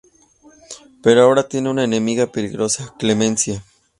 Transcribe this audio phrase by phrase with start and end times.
[1.03, 3.63] Pero ahora tiene una enemiga peligrosa: Clemencia.